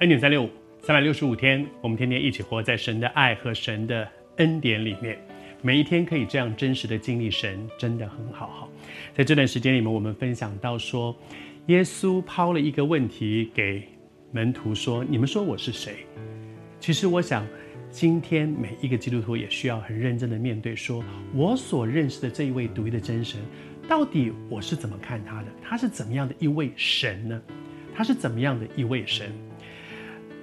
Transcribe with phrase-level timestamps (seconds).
[0.00, 0.50] 恩典三六五，
[0.82, 4.06] 三百六十五天，我们天天一起活在神的爱和神的
[4.36, 5.18] 恩典里面。
[5.62, 8.68] 每一天可以这样真实的经历神，真的很好哈。
[9.14, 11.16] 在这段时间里面，我们分享到说，
[11.68, 13.84] 耶稣抛了一个问题给
[14.32, 16.04] 门徒说：“你们说我是谁？”
[16.78, 17.46] 其实我想，
[17.90, 23.40] 今天每一个基督徒也需要很认真的面对说，说我所认识的这一位独一的真神，
[23.88, 25.46] 到底我是怎么看他的？
[25.62, 27.42] 他是怎么样的一位神呢？
[27.94, 29.32] 他是怎么样的一位神？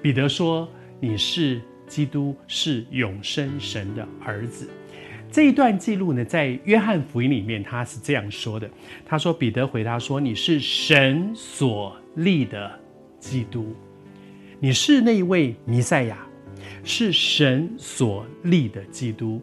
[0.03, 0.67] 彼得说
[0.99, 4.70] ：“你是基督，是永生神的儿子。”
[5.31, 8.70] 这一段记录呢，在约翰福音里面，他是这样说的
[9.08, 12.77] ：“他说，彼得回答说，你是神所立的
[13.17, 13.73] 基督，
[14.59, 16.17] 你是那一位弥赛亚，
[16.83, 19.42] 是神所立的基督。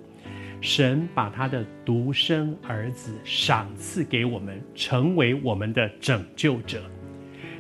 [0.60, 6.82] 神把他的独生儿子赏赐给我们，成为我们的拯救者。”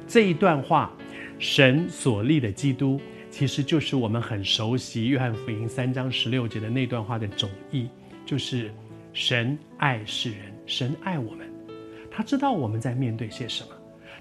[0.06, 0.94] 这一段话。
[1.40, 7.88] 神所立的基督，其实就是我们很熟悉《约翰福音》三章十六节的那段话的总意，
[8.26, 8.70] 就是
[9.14, 11.50] 神爱世人，神爱我们，
[12.10, 13.70] 他知道我们在面对些什么，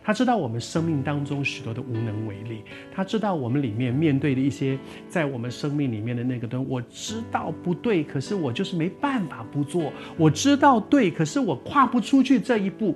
[0.01, 12.95] 他知道我们生命当中许多的无能为力，他知道我们里面面对的一些在我们生命里面的那个东西，我知道不对，可是我就是没办法不做，我知道对，可是我跨不出去这一步。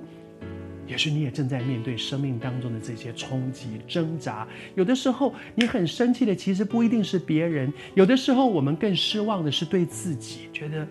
[0.86, 4.46] 也许你也正在面对生命当中的这些冲击、挣扎。
[4.74, 10.86] 有的时候你很生气的，其实不一定是别人；有的时候我们更失望的是对自己，觉得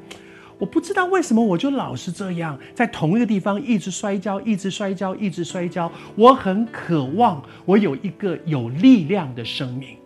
[0.57, 5.91] 我不知道为什么我就老是这样，在同一个地方一直摔跤、一直摔跤、一直摔跤。
[6.15, 9.97] 我很渴望我有一个有力量的生命，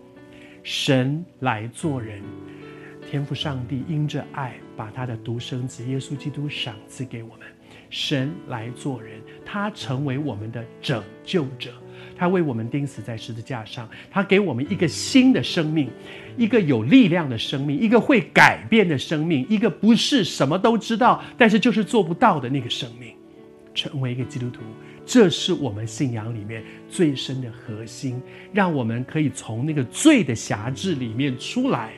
[0.63, 2.21] 神来做人，
[3.09, 7.47] 天赋上帝因着爱，把他的独生子耶稣基督赏赐给我们。
[7.89, 11.71] 神来做人，他成为我们的拯救者，
[12.17, 15.89] 他为我们钉死在十字架上，他给我们一个新的生命，
[16.37, 23.13] 一个有力量的生命，一个会改变的生命，一个不是什么都知道，但是就是做不到的那个生命。
[23.73, 24.61] 成为一个基督徒，
[25.05, 28.19] 这是我们信仰里面最深的核心，
[28.51, 31.93] 让我们可以从那个罪的辖制里面出来，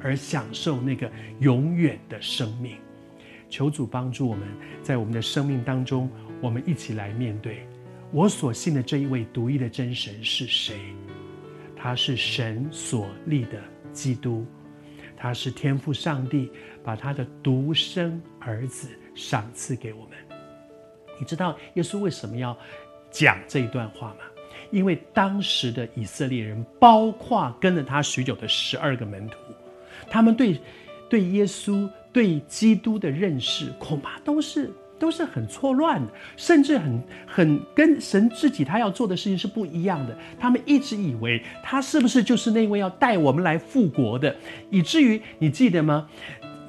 [0.00, 2.76] 而享受那个永远的生命。
[3.48, 4.46] 求主帮助我们，
[4.82, 6.10] 在我们的生命当中，
[6.40, 7.66] 我们一起来面对
[8.12, 10.78] 我所信的这一位独一的真神是谁？
[11.76, 14.44] 他是神所立的基督，
[15.16, 16.50] 他是天父上帝
[16.82, 20.18] 把他的独生儿子赏赐给我们。
[21.18, 22.56] 你知道耶稣为什么要
[23.10, 24.20] 讲这一段话吗？
[24.70, 29.36] 因为当时的以色列人，包括跟了他许久的十二个门徒，
[30.10, 30.60] 他们对
[31.08, 31.88] 对耶稣。
[32.12, 40.16] 对基督的认识恐怕都是都是很错乱的，甚至很很跟神自己他要做的事情是不一样的。
[40.38, 44.34] 他们一直以为他是不是就是那位要带我们来复国的，
[44.70, 46.08] 以至于你记得吗？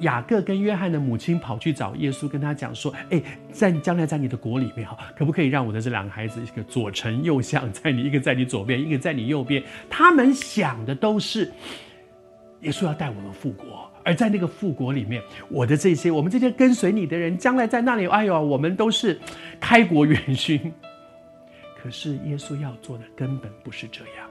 [0.00, 11.52] 雅各跟约翰的母亲跑去找耶稣，跟他讲说：“哎，在将来在你的国里面哈，可不可以让我的这两个孩子一个左丞右相，在你一个在你左边，一个在你右边？”他们想的都是
[12.60, 13.89] 耶稣要带我们复国。
[14.04, 19.18] 而在那个复国里面，我的这些，我们这些跟随你的人，将来在那里，哎呦，我们都是
[19.60, 20.72] 开国元勋。
[21.82, 24.28] 可是耶稣要做的根本不是这样。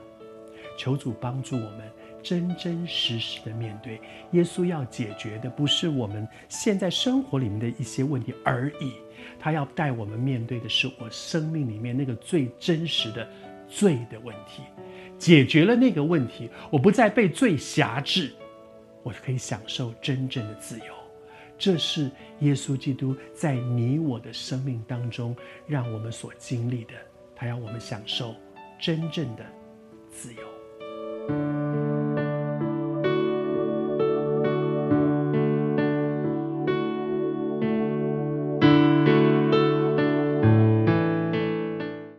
[0.78, 1.80] 求主帮助我们
[2.22, 4.00] 真真实实的面对。
[4.30, 8.92] 耶稣要解决的不是我们现在生活里面的一些问题而已，
[9.38, 13.28] 他要带我们面对的是我生命里面那个最真实的
[13.68, 14.62] 罪的问题。
[15.18, 18.32] 解决了那个问题，我不再被罪辖制。
[19.02, 20.94] 我可以享受真正的自由，
[21.58, 25.34] 这是耶稣基督在你我的生命当中
[25.66, 26.94] 让我们所经历的。
[27.34, 28.34] 他让我们享受
[28.78, 29.46] 真正的
[30.10, 31.89] 自由。